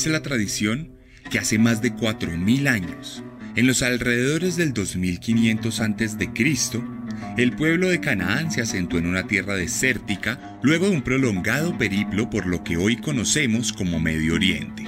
[0.00, 0.96] Dice la tradición
[1.30, 3.22] que hace más de 4.000 años,
[3.54, 6.30] en los alrededores del 2500 a.C.,
[7.36, 12.30] el pueblo de Canaán se asentó en una tierra desértica luego de un prolongado periplo
[12.30, 14.86] por lo que hoy conocemos como Medio Oriente.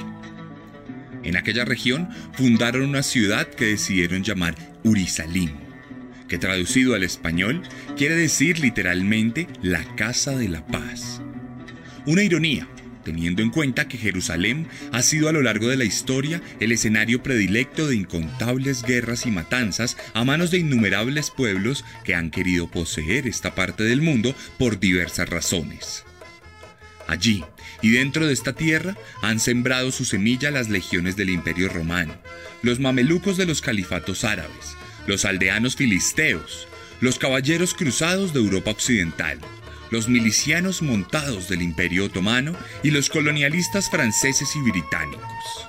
[1.24, 5.50] En aquella región fundaron una ciudad que decidieron llamar Urisalim,
[6.26, 7.60] que traducido al español
[7.98, 11.20] quiere decir literalmente la casa de la paz.
[12.06, 12.66] Una ironía,
[13.02, 17.22] teniendo en cuenta que Jerusalén ha sido a lo largo de la historia el escenario
[17.22, 23.26] predilecto de incontables guerras y matanzas a manos de innumerables pueblos que han querido poseer
[23.26, 26.04] esta parte del mundo por diversas razones.
[27.06, 27.44] Allí,
[27.82, 32.14] y dentro de esta tierra, han sembrado su semilla las legiones del Imperio Romano,
[32.62, 36.68] los mamelucos de los califatos árabes, los aldeanos filisteos,
[37.00, 39.38] los caballeros cruzados de Europa Occidental,
[39.92, 45.68] los milicianos montados del Imperio Otomano y los colonialistas franceses y británicos.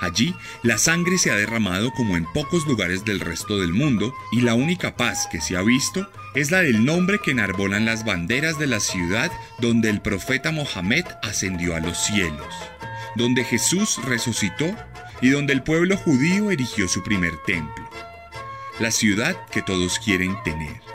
[0.00, 0.32] Allí,
[0.62, 4.54] la sangre se ha derramado como en pocos lugares del resto del mundo y la
[4.54, 8.68] única paz que se ha visto es la del nombre que enarbolan las banderas de
[8.68, 12.54] la ciudad donde el profeta Mohammed ascendió a los cielos,
[13.16, 14.72] donde Jesús resucitó
[15.20, 17.90] y donde el pueblo judío erigió su primer templo.
[18.78, 20.91] La ciudad que todos quieren tener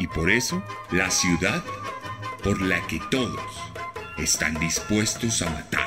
[0.00, 1.62] y por eso la ciudad
[2.42, 3.38] por la que todos
[4.16, 5.86] están dispuestos a matar.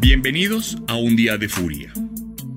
[0.00, 1.92] Bienvenidos a un día de furia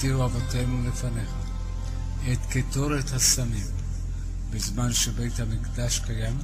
[0.00, 1.30] שהקטירו אבותינו לפניך,
[2.32, 3.66] את קטורת הסמים,
[4.50, 6.38] בזמן שבית המקדש קיים,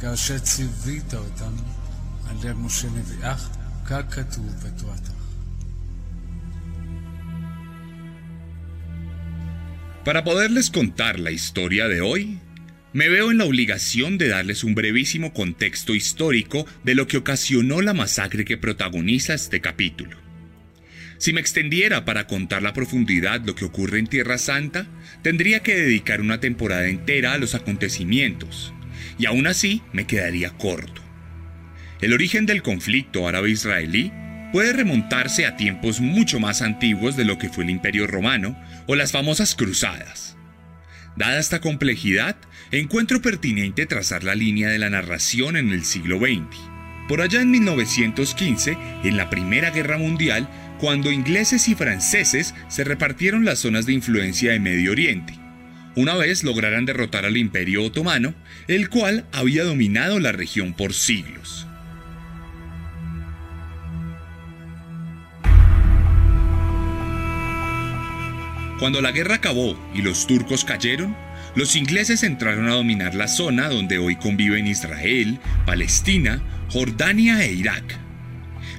[0.00, 1.52] כאשר ציווית אותם
[2.28, 3.48] על ידי משה נביאך,
[3.86, 5.12] ככתוב בתורתך.
[10.04, 12.38] Para poderles contar la historia de hoy,
[12.94, 17.82] me veo en la obligación de darles un brevísimo contexto histórico de lo que ocasionó
[17.82, 20.21] la masacre que protagoniza este capítulo.
[21.23, 24.87] Si me extendiera para contar la profundidad lo que ocurre en Tierra Santa,
[25.21, 28.73] tendría que dedicar una temporada entera a los acontecimientos,
[29.17, 31.01] y aún así me quedaría corto.
[32.01, 34.11] El origen del conflicto árabe-israelí
[34.51, 38.95] puede remontarse a tiempos mucho más antiguos de lo que fue el Imperio Romano o
[38.95, 40.35] las famosas cruzadas.
[41.15, 42.35] Dada esta complejidad,
[42.71, 46.73] encuentro pertinente trazar la línea de la narración en el siglo XX.
[47.07, 50.49] Por allá en 1915, en la Primera Guerra Mundial,
[50.83, 55.33] cuando ingleses y franceses se repartieron las zonas de influencia de Medio Oriente.
[55.95, 58.35] Una vez lograran derrotar al Imperio Otomano,
[58.67, 61.65] el cual había dominado la región por siglos.
[68.77, 71.15] Cuando la guerra acabó y los turcos cayeron,
[71.55, 78.02] los ingleses entraron a dominar la zona donde hoy conviven Israel, Palestina, Jordania e Irak.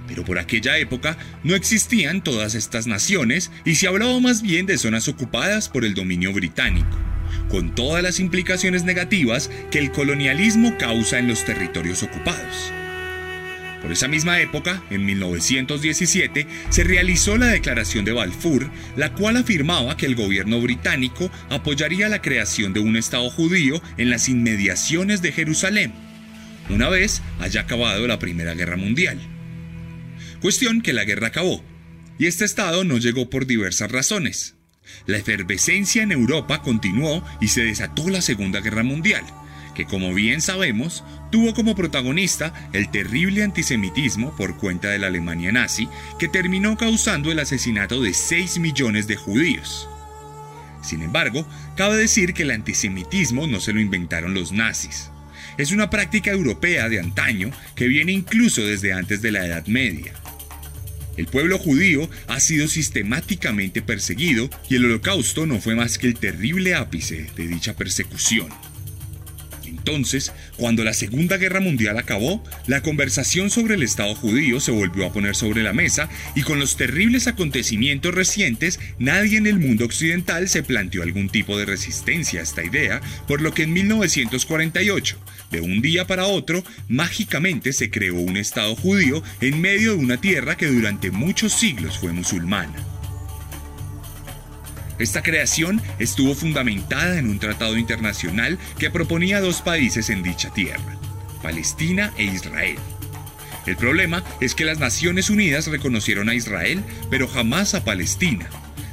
[0.06, 4.78] Pero por aquella época no existían todas estas naciones y se hablaba más bien de
[4.78, 6.96] zonas ocupadas por el dominio británico,
[7.48, 12.72] con todas las implicaciones negativas que el colonialismo causa en los territorios ocupados.
[13.80, 19.98] Por esa misma época, en 1917, se realizó la Declaración de Balfour, la cual afirmaba
[19.98, 25.32] que el gobierno británico apoyaría la creación de un Estado judío en las inmediaciones de
[25.32, 25.92] Jerusalén,
[26.70, 29.33] una vez haya acabado la Primera Guerra Mundial.
[30.44, 31.64] Cuestión que la guerra acabó,
[32.18, 34.56] y este Estado no llegó por diversas razones.
[35.06, 39.24] La efervescencia en Europa continuó y se desató la Segunda Guerra Mundial
[39.74, 41.02] que como bien sabemos,
[41.32, 45.88] tuvo como protagonista el terrible antisemitismo por cuenta de la Alemania nazi,
[46.18, 49.88] que terminó causando el asesinato de 6 millones de judíos.
[50.82, 55.10] Sin embargo, cabe decir que el antisemitismo no se lo inventaron los nazis.
[55.56, 60.12] Es una práctica europea de antaño que viene incluso desde antes de la Edad Media.
[61.16, 66.14] El pueblo judío ha sido sistemáticamente perseguido y el holocausto no fue más que el
[66.14, 68.48] terrible ápice de dicha persecución.
[69.66, 75.04] Entonces, cuando la Segunda Guerra Mundial acabó, la conversación sobre el Estado judío se volvió
[75.04, 79.84] a poner sobre la mesa y con los terribles acontecimientos recientes, nadie en el mundo
[79.84, 85.18] occidental se planteó algún tipo de resistencia a esta idea, por lo que en 1948,
[85.50, 90.20] de un día para otro, mágicamente se creó un Estado judío en medio de una
[90.20, 92.74] tierra que durante muchos siglos fue musulmana.
[94.98, 100.98] Esta creación estuvo fundamentada en un tratado internacional que proponía dos países en dicha tierra,
[101.42, 102.78] Palestina e Israel.
[103.66, 108.48] El problema es que las Naciones Unidas reconocieron a Israel, pero jamás a Palestina,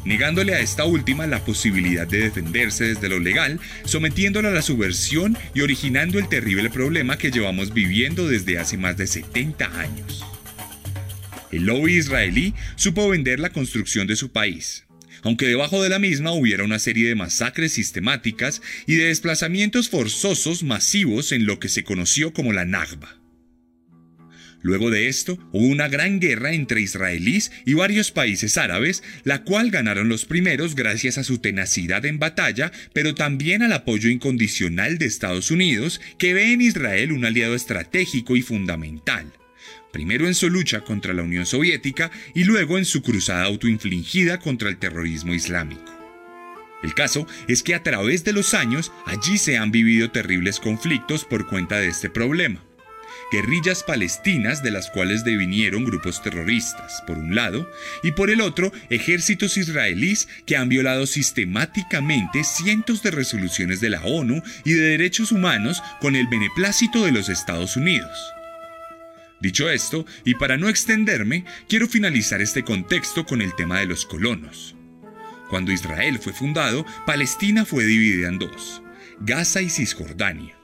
[0.05, 5.37] negándole a esta última la posibilidad de defenderse desde lo legal, sometiéndola a la subversión
[5.53, 10.25] y originando el terrible problema que llevamos viviendo desde hace más de 70 años.
[11.51, 14.85] El lobby israelí supo vender la construcción de su país,
[15.23, 20.63] aunque debajo de la misma hubiera una serie de masacres sistemáticas y de desplazamientos forzosos
[20.63, 23.20] masivos en lo que se conoció como la Nagba.
[24.61, 29.71] Luego de esto, hubo una gran guerra entre israelíes y varios países árabes, la cual
[29.71, 35.07] ganaron los primeros gracias a su tenacidad en batalla, pero también al apoyo incondicional de
[35.07, 39.31] Estados Unidos, que ve en Israel un aliado estratégico y fundamental
[39.91, 44.69] primero en su lucha contra la Unión Soviética y luego en su cruzada autoinfligida contra
[44.69, 45.91] el terrorismo islámico.
[46.81, 51.25] El caso es que a través de los años allí se han vivido terribles conflictos
[51.25, 52.63] por cuenta de este problema.
[53.31, 57.71] Guerrillas palestinas de las cuales devinieron grupos terroristas, por un lado,
[58.03, 64.01] y por el otro, ejércitos israelíes que han violado sistemáticamente cientos de resoluciones de la
[64.01, 68.33] ONU y de derechos humanos con el beneplácito de los Estados Unidos.
[69.39, 74.05] Dicho esto, y para no extenderme, quiero finalizar este contexto con el tema de los
[74.05, 74.75] colonos.
[75.49, 78.83] Cuando Israel fue fundado, Palestina fue dividida en dos,
[79.19, 80.60] Gaza y Cisjordania.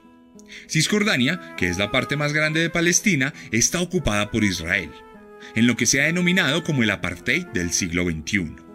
[0.68, 4.90] Cisjordania, que es la parte más grande de Palestina, está ocupada por Israel,
[5.54, 8.68] en lo que se ha denominado como el apartheid del siglo XXI.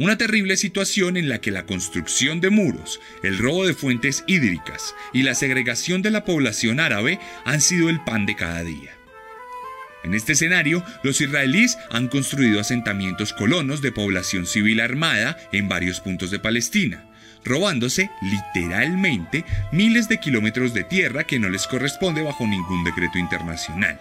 [0.00, 4.94] Una terrible situación en la que la construcción de muros, el robo de fuentes hídricas
[5.12, 8.92] y la segregación de la población árabe han sido el pan de cada día.
[10.04, 16.00] En este escenario, los israelíes han construido asentamientos colonos de población civil armada en varios
[16.00, 17.07] puntos de Palestina,
[17.48, 23.98] robándose literalmente miles de kilómetros de tierra que no les corresponde bajo ningún decreto internacional.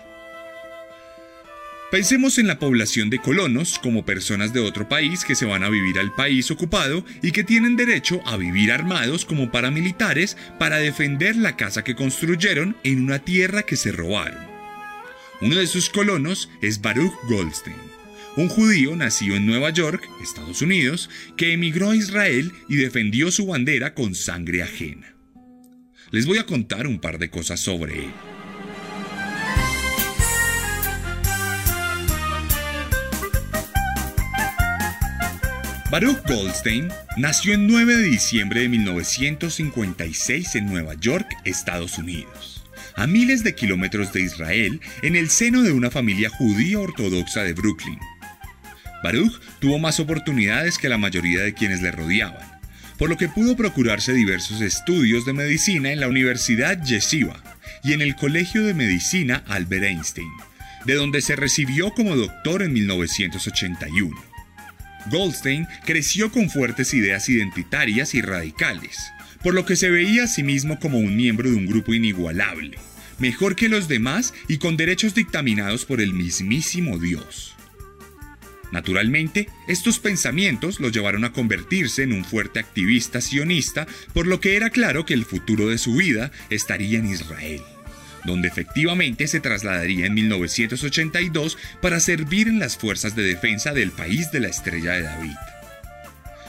[1.89, 5.69] Pensemos en la población de colonos como personas de otro país que se van a
[5.69, 11.37] vivir al país ocupado y que tienen derecho a vivir armados como paramilitares para defender
[11.37, 14.45] la casa que construyeron en una tierra que se robaron.
[15.39, 17.77] Uno de sus colonos es Baruch Goldstein,
[18.37, 23.47] un judío nacido en Nueva York, Estados Unidos, que emigró a Israel y defendió su
[23.47, 25.15] bandera con sangre ajena.
[26.11, 28.11] Les voy a contar un par de cosas sobre él.
[35.89, 42.57] Baruch Goldstein nació el 9 de diciembre de 1956 en Nueva York, Estados Unidos
[42.97, 47.53] a miles de kilómetros de Israel, en el seno de una familia judía ortodoxa de
[47.53, 47.99] Brooklyn.
[49.03, 52.59] Baruch tuvo más oportunidades que la mayoría de quienes le rodeaban,
[52.97, 57.41] por lo que pudo procurarse diversos estudios de medicina en la Universidad Yeshiva
[57.83, 60.31] y en el Colegio de Medicina Albert Einstein,
[60.85, 64.15] de donde se recibió como doctor en 1981.
[65.11, 68.97] Goldstein creció con fuertes ideas identitarias y radicales,
[69.43, 72.77] por lo que se veía a sí mismo como un miembro de un grupo inigualable,
[73.19, 77.56] mejor que los demás y con derechos dictaminados por el mismísimo Dios.
[78.71, 84.55] Naturalmente, estos pensamientos lo llevaron a convertirse en un fuerte activista sionista, por lo que
[84.55, 87.61] era claro que el futuro de su vida estaría en Israel,
[88.25, 94.31] donde efectivamente se trasladaría en 1982 para servir en las fuerzas de defensa del país
[94.31, 95.35] de la Estrella de David.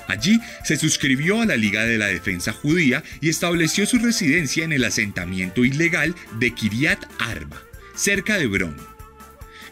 [0.09, 4.73] Allí se suscribió a la Liga de la Defensa Judía y estableció su residencia en
[4.73, 7.63] el asentamiento ilegal de Kiryat Arba,
[7.95, 8.88] cerca de Hebrón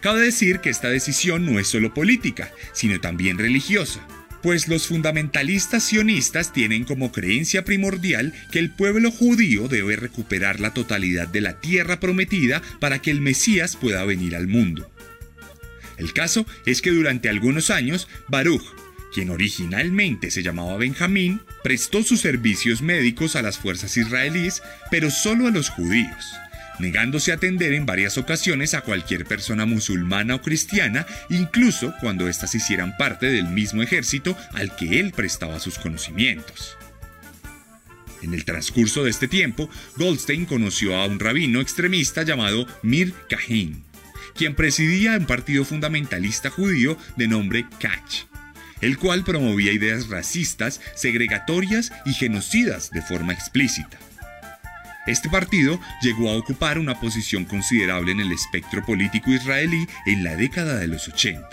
[0.06, 4.06] Cabe decir que esta decisión no es solo política, sino también religiosa,
[4.40, 10.72] pues los fundamentalistas sionistas tienen como creencia primordial que el pueblo judío debe recuperar la
[10.72, 14.88] totalidad de la tierra prometida para que el Mesías pueda venir al mundo.
[15.96, 18.62] El caso es que durante algunos años, Baruch,
[19.12, 25.48] quien originalmente se llamaba Benjamín, prestó sus servicios médicos a las fuerzas israelíes, pero solo
[25.48, 26.36] a los judíos
[26.78, 32.54] negándose a atender en varias ocasiones a cualquier persona musulmana o cristiana, incluso cuando éstas
[32.54, 36.76] hicieran parte del mismo ejército al que él prestaba sus conocimientos.
[38.22, 43.84] En el transcurso de este tiempo, Goldstein conoció a un rabino extremista llamado Mir Kahin,
[44.34, 48.26] quien presidía un partido fundamentalista judío de nombre Kach,
[48.80, 53.98] el cual promovía ideas racistas, segregatorias y genocidas de forma explícita.
[55.06, 60.34] Este partido llegó a ocupar una posición considerable en el espectro político israelí en la
[60.34, 61.48] década de los 80.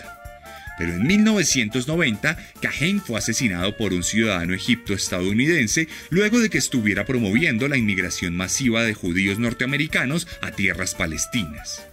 [0.76, 7.68] Pero en 1990, Cahen fue asesinado por un ciudadano egipto-estadounidense luego de que estuviera promoviendo
[7.68, 11.86] la inmigración masiva de judíos norteamericanos a tierras palestinas.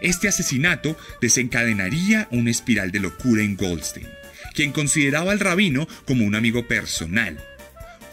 [0.00, 4.06] Este asesinato desencadenaría una espiral de locura en Goldstein,
[4.54, 7.42] quien consideraba al rabino como un amigo personal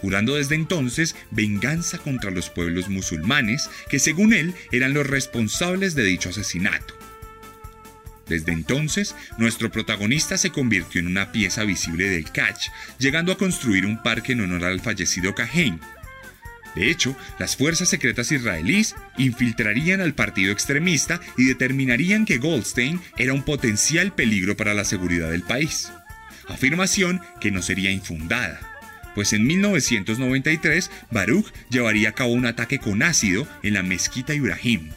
[0.01, 6.03] jurando desde entonces venganza contra los pueblos musulmanes que según él eran los responsables de
[6.03, 6.95] dicho asesinato.
[8.27, 13.85] Desde entonces, nuestro protagonista se convirtió en una pieza visible del Catch, llegando a construir
[13.85, 15.79] un parque en honor al fallecido Kahin.
[16.73, 23.33] De hecho, las fuerzas secretas israelíes infiltrarían al partido extremista y determinarían que Goldstein era
[23.33, 25.91] un potencial peligro para la seguridad del país.
[26.47, 28.70] Afirmación que no sería infundada
[29.15, 34.91] pues en 1993 Baruch llevaría a cabo un ataque con ácido en la mezquita Ibrahim,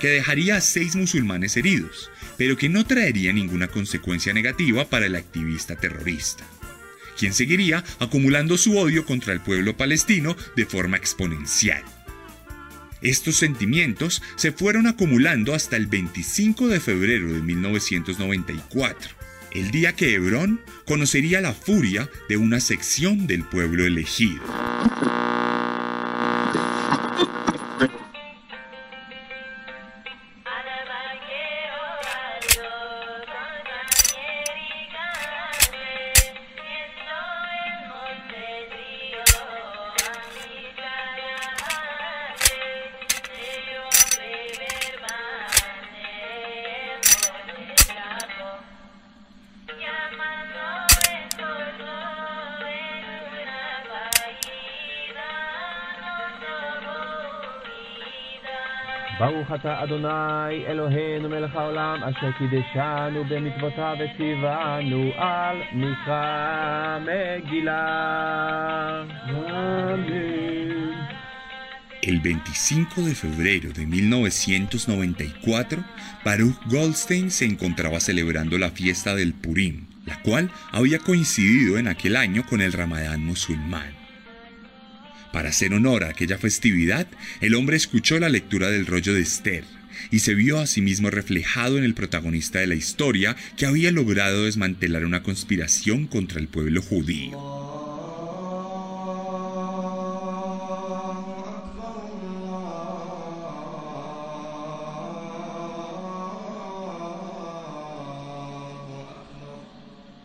[0.00, 5.14] que dejaría a seis musulmanes heridos, pero que no traería ninguna consecuencia negativa para el
[5.14, 6.44] activista terrorista,
[7.18, 11.82] quien seguiría acumulando su odio contra el pueblo palestino de forma exponencial.
[13.02, 19.19] Estos sentimientos se fueron acumulando hasta el 25 de febrero de 1994,
[19.52, 24.42] el día que Hebrón conocería la furia de una sección del pueblo elegido.
[59.19, 68.05] ברוך אתה אדוני אלוהינו מלך העולם אשר קידשנו במצוותיו וציוונו על מקרא מגילה.
[72.07, 75.83] El 25 de febrero de 1994,
[76.23, 82.15] Baruch Goldstein se encontraba celebrando la fiesta del Purim, la cual había coincidido en aquel
[82.15, 84.05] año con el Ramadán musulmán.
[85.32, 87.06] Para hacer honor a aquella festividad,
[87.40, 89.64] el hombre escuchó la lectura del rollo de Esther
[90.10, 93.92] y se vio a sí mismo reflejado en el protagonista de la historia que había
[93.92, 97.38] logrado desmantelar una conspiración contra el pueblo judío.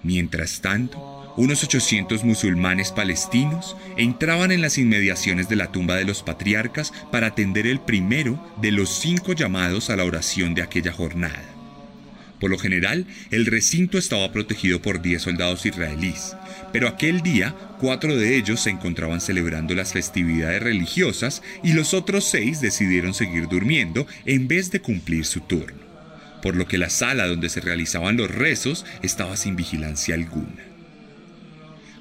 [0.04, 6.24] Mientras tanto, unos 800 musulmanes palestinos entraban en las inmediaciones de la tumba de los
[6.24, 11.44] patriarcas para atender el primero de los cinco llamados a la oración de aquella jornada.
[12.40, 16.36] Por lo general, el recinto estaba protegido por 10 soldados israelíes,
[16.72, 22.26] pero aquel día cuatro de ellos se encontraban celebrando las festividades religiosas y los otros
[22.26, 25.80] seis decidieron seguir durmiendo en vez de cumplir su turno,
[26.42, 30.75] por lo que la sala donde se realizaban los rezos estaba sin vigilancia alguna.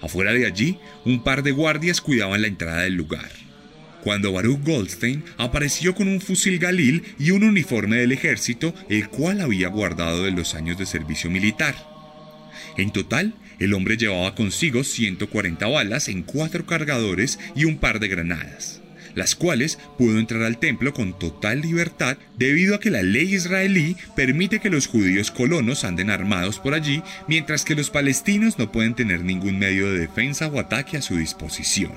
[0.05, 3.31] Afuera de allí, un par de guardias cuidaban la entrada del lugar
[4.05, 9.41] cuando Baruch Goldstein apareció con un fusil Galil y un uniforme del ejército, el cual
[9.41, 11.75] había guardado de los años de servicio militar.
[12.77, 18.09] En total, el hombre llevaba consigo 140 balas en cuatro cargadores y un par de
[18.09, 18.83] granadas,
[19.14, 23.97] las cuales pudo entrar al templo con total libertad debido a que la ley israelí
[24.16, 28.94] permite que los judíos colonos anden armados por allí, mientras que los palestinos no pueden
[28.94, 31.92] tener ningún medio de defensa o ataque a su disposición.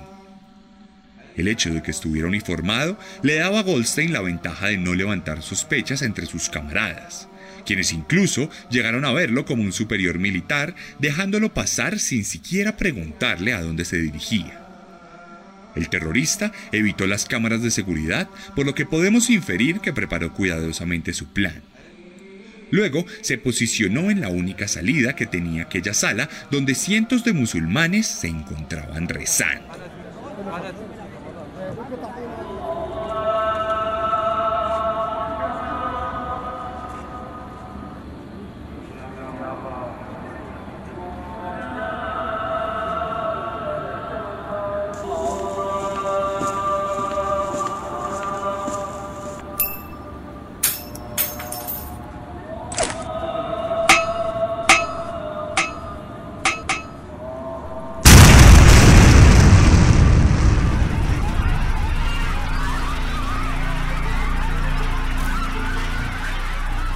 [1.36, 5.44] El hecho de que estuviera uniformado le daba a Goldstein la ventaja de no levantar
[5.44, 7.28] sospechas entre sus camaradas,
[7.66, 13.62] quienes incluso llegaron a verlo como un superior militar, dejándolo pasar sin siquiera preguntarle a
[13.62, 14.67] dónde se dirigía.
[15.78, 21.14] El terrorista evitó las cámaras de seguridad, por lo que podemos inferir que preparó cuidadosamente
[21.14, 21.62] su plan.
[22.72, 28.08] Luego se posicionó en la única salida que tenía aquella sala donde cientos de musulmanes
[28.08, 29.66] se encontraban rezando.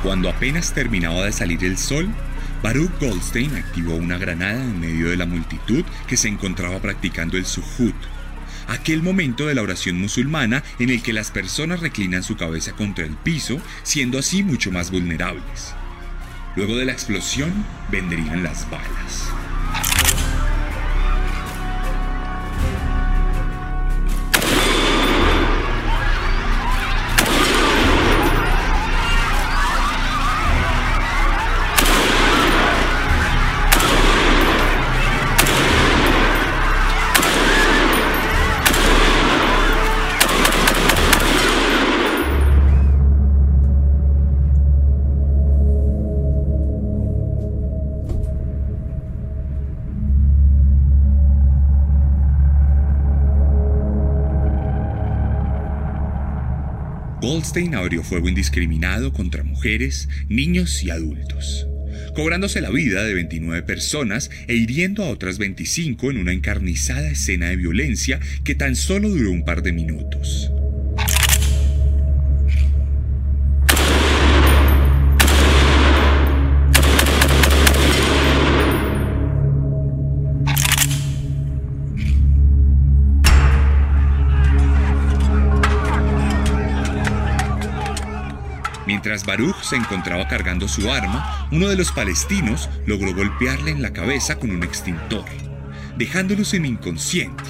[0.04, 2.10] Cuando apenas terminaba de salir el sol,
[2.64, 7.46] Baruch Goldstein activó una granada en medio de la multitud que se encontraba practicando el
[7.46, 7.96] suhut,
[8.68, 13.06] aquel momento de la oración musulmana en el que las personas reclinan su cabeza contra
[13.06, 15.76] el piso, siendo así mucho más vulnerables.
[16.56, 17.54] Luego de la explosión
[17.92, 19.41] vendrían las balas.
[57.32, 61.66] Goldstein abrió fuego indiscriminado contra mujeres, niños y adultos,
[62.14, 67.48] cobrándose la vida de 29 personas e hiriendo a otras 25 en una encarnizada escena
[67.48, 70.52] de violencia que tan solo duró un par de minutos.
[89.04, 93.94] Mientras Baruch se encontraba cargando su arma, uno de los palestinos logró golpearle en la
[93.94, 95.26] cabeza con un extintor,
[95.98, 97.44] dejándolo sin inconsciente.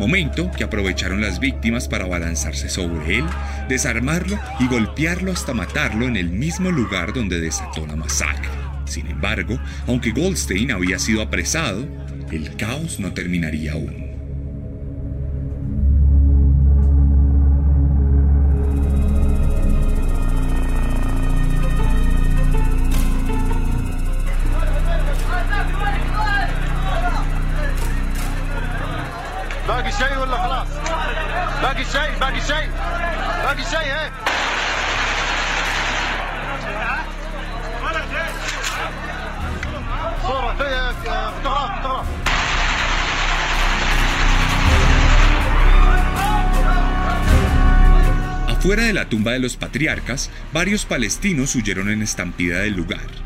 [0.00, 3.24] Momento que aprovecharon las víctimas para abalanzarse sobre él,
[3.68, 8.50] desarmarlo y golpearlo hasta matarlo en el mismo lugar donde desató la masacre.
[8.84, 11.86] Sin embargo, aunque Goldstein había sido apresado,
[12.32, 14.03] el caos no terminaría aún.
[48.64, 53.23] Fuera de la tumba de los patriarcas, varios palestinos huyeron en estampida del lugar.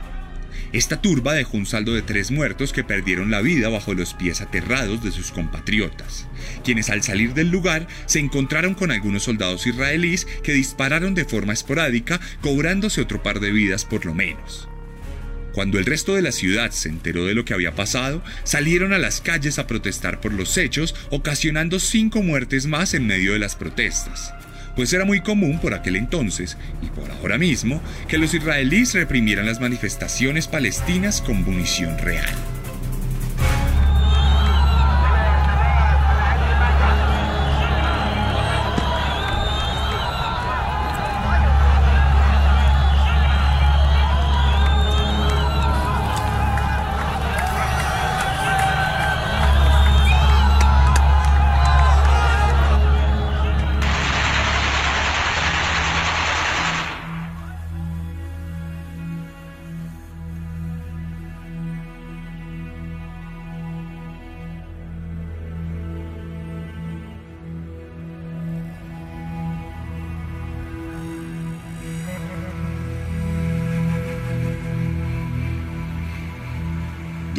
[0.73, 4.43] Esta turba dejó un saldo de tres muertos que perdieron la vida bajo los pies
[4.43, 6.27] aterrados de sus compatriotas,
[6.63, 11.55] quienes al salir del lugar se encontraron con algunos soldados israelíes que dispararon de forma
[11.55, 14.69] esporádica, cobrándose otro par de vidas por lo menos.
[15.55, 18.99] Cuando el resto de la ciudad se enteró de lo que había pasado, salieron a
[18.99, 23.57] las calles a protestar por los hechos, ocasionando cinco muertes más en medio de las
[23.57, 24.35] protestas
[24.79, 29.45] pues era muy común por aquel entonces, y por ahora mismo, que los israelíes reprimieran
[29.45, 32.33] las manifestaciones palestinas con munición real.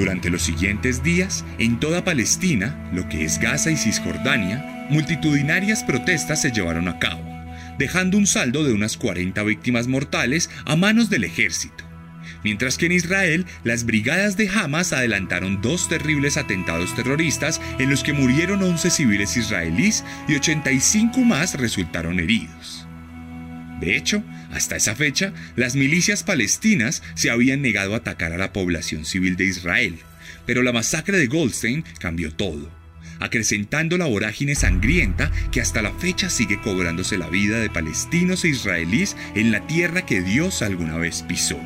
[0.10, 6.42] Durante los siguientes días, en toda Palestina, lo que es Gaza y Cisjordania, multitudinarias protestas
[6.42, 7.22] se llevaron a cabo,
[7.78, 11.84] dejando un saldo de unas 40 víctimas mortales a manos del ejército.
[12.44, 18.02] Mientras que en Israel, las brigadas de Hamas adelantaron dos terribles atentados terroristas en los
[18.02, 22.88] que murieron 11 civiles israelíes y 85 más resultaron heridos.
[23.80, 28.54] De hecho, hasta esa fecha, las milicias palestinas se habían negado a atacar a la
[28.54, 30.00] población civil de Israel,
[30.46, 32.72] pero la masacre de Goldstein cambió todo,
[33.20, 38.50] acrecentando la vorágine sangrienta que hasta la fecha sigue cobrándose la vida de palestinos e
[38.50, 41.60] israelíes en la tierra que Dios alguna vez pisó.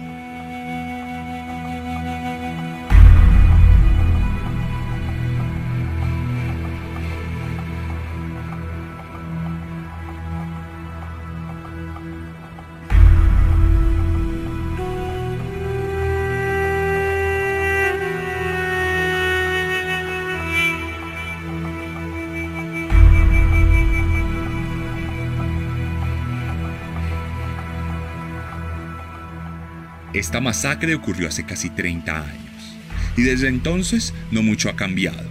[30.14, 32.78] Esta masacre ocurrió hace casi 30 años,
[33.18, 35.28] y desde entonces no mucho ha cambiado.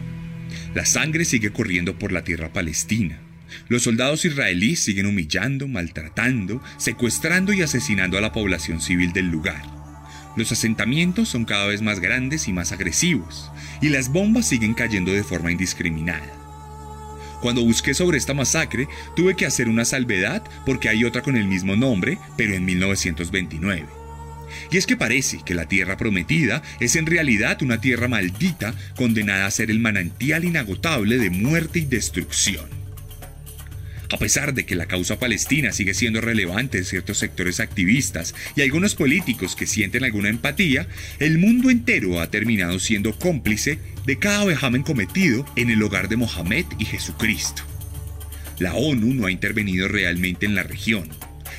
[0.75, 3.21] La sangre sigue corriendo por la tierra palestina.
[3.69, 9.63] Los soldados israelíes siguen humillando, maltratando, secuestrando y asesinando a la población civil del lugar.
[10.37, 15.13] Los asentamientos son cada vez más grandes y más agresivos, y las bombas siguen cayendo
[15.13, 16.27] de forma indiscriminada.
[17.41, 21.47] Cuando busqué sobre esta masacre, tuve que hacer una salvedad porque hay otra con el
[21.47, 24.02] mismo nombre, pero en 1929.
[24.73, 29.45] Y es que parece que la tierra prometida es en realidad una tierra maldita condenada
[29.45, 32.65] a ser el manantial inagotable de muerte y destrucción.
[34.11, 38.63] A pesar de que la causa palestina sigue siendo relevante en ciertos sectores activistas y
[38.63, 40.87] algunos políticos que sienten alguna empatía,
[41.19, 46.17] el mundo entero ha terminado siendo cómplice de cada vejamen cometido en el hogar de
[46.17, 47.63] Mohammed y Jesucristo.
[48.59, 51.11] La ONU no ha intervenido realmente en la región,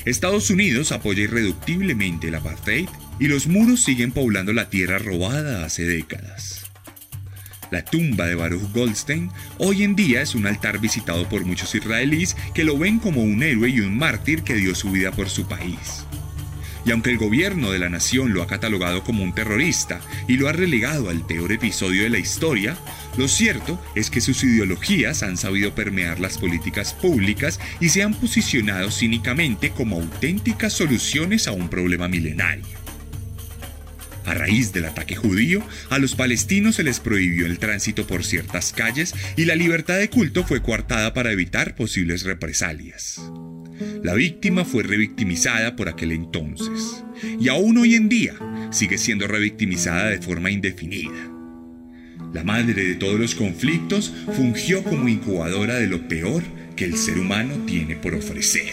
[0.05, 5.83] Estados Unidos apoya irreductiblemente el apartheid y los muros siguen poblando la tierra robada hace
[5.83, 6.65] décadas.
[7.71, 12.35] La tumba de Baruch Goldstein hoy en día es un altar visitado por muchos israelíes
[12.53, 15.47] que lo ven como un héroe y un mártir que dio su vida por su
[15.47, 16.05] país.
[16.85, 20.49] Y aunque el gobierno de la nación lo ha catalogado como un terrorista y lo
[20.49, 22.77] ha relegado al peor episodio de la historia,
[23.17, 28.13] lo cierto es que sus ideologías han sabido permear las políticas públicas y se han
[28.13, 32.82] posicionado cínicamente como auténticas soluciones a un problema milenario.
[34.25, 38.71] A raíz del ataque judío, a los palestinos se les prohibió el tránsito por ciertas
[38.71, 43.21] calles y la libertad de culto fue coartada para evitar posibles represalias.
[44.01, 47.03] La víctima fue revictimizada por aquel entonces
[47.39, 48.33] y aún hoy en día
[48.71, 51.29] sigue siendo revictimizada de forma indefinida.
[52.33, 56.43] La madre de todos los conflictos fungió como incubadora de lo peor
[56.75, 58.71] que el ser humano tiene por ofrecer.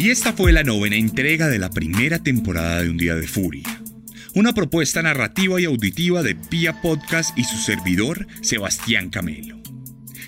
[0.00, 3.82] Y esta fue la novena entrega de la primera temporada de Un Día de Furia.
[4.34, 9.60] Una propuesta narrativa y auditiva de Pia Podcast y su servidor, Sebastián Camelo.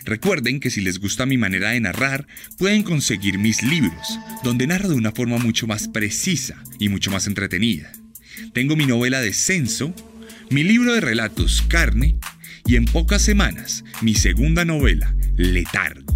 [0.05, 2.27] Recuerden que si les gusta mi manera de narrar,
[2.59, 7.27] pueden conseguir mis libros, donde narro de una forma mucho más precisa y mucho más
[7.27, 7.91] entretenida.
[8.53, 9.95] Tengo mi novela Descenso,
[10.51, 12.17] mi libro de relatos Carne
[12.67, 16.13] y en pocas semanas mi segunda novela, Letargo.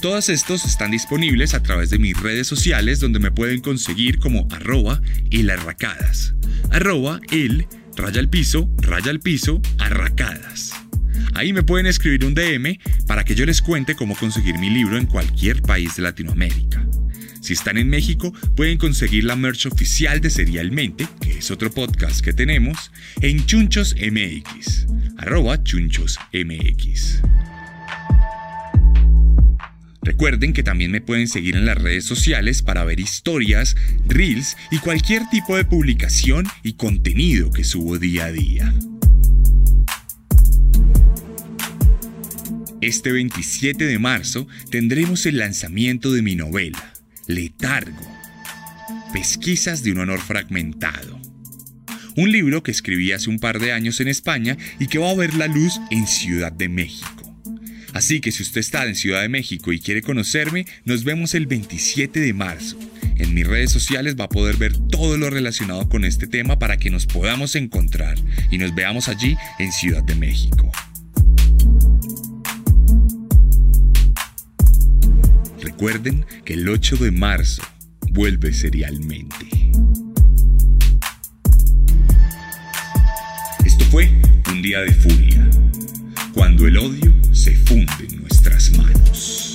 [0.00, 4.46] Todos estos están disponibles a través de mis redes sociales donde me pueden conseguir como
[4.52, 6.34] arroba elarracadas,
[6.70, 10.72] arroba el raya al piso, raya al piso, arracadas.
[11.34, 14.96] Ahí me pueden escribir un DM para que yo les cuente cómo conseguir mi libro
[14.96, 16.86] en cualquier país de Latinoamérica.
[17.40, 22.20] Si están en México, pueden conseguir la merch oficial de Serialmente, que es otro podcast
[22.20, 27.20] que tenemos, en Chunchos MX, arroba Chunchos MX.
[30.08, 34.78] Recuerden que también me pueden seguir en las redes sociales para ver historias, reels y
[34.78, 38.74] cualquier tipo de publicación y contenido que subo día a día.
[42.80, 46.94] Este 27 de marzo tendremos el lanzamiento de mi novela,
[47.26, 48.10] Letargo,
[49.12, 51.20] Pesquisas de un honor fragmentado.
[52.16, 55.14] Un libro que escribí hace un par de años en España y que va a
[55.14, 57.17] ver la luz en Ciudad de México.
[57.98, 61.48] Así que si usted está en Ciudad de México y quiere conocerme, nos vemos el
[61.48, 62.78] 27 de marzo.
[63.16, 66.76] En mis redes sociales va a poder ver todo lo relacionado con este tema para
[66.76, 68.16] que nos podamos encontrar
[68.52, 70.70] y nos veamos allí en Ciudad de México.
[75.60, 77.62] Recuerden que el 8 de marzo
[78.12, 79.72] vuelve serialmente.
[83.64, 84.08] Esto fue
[84.52, 85.47] un día de furia,
[86.58, 89.47] cuando el odio se funde en nuestras manos.